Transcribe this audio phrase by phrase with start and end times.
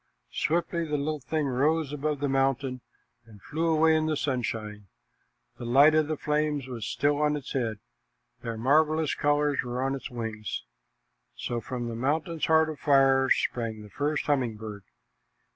[0.33, 2.81] Swiftly the little thing rose above the mountain
[3.27, 4.87] and flew away in the sunshine.
[5.59, 7.77] The light of the flames was still on its head;
[8.41, 10.63] their marvelous colors were on its wings.
[11.35, 14.85] So from the mountain's heart of fire sprang the first humming bird.